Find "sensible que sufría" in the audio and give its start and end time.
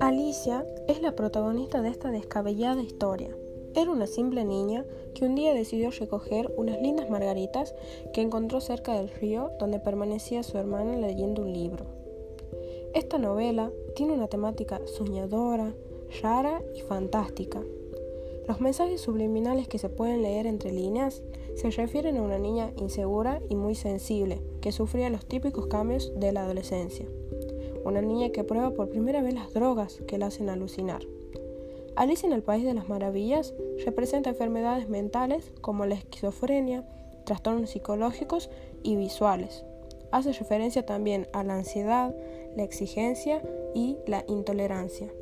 23.74-25.10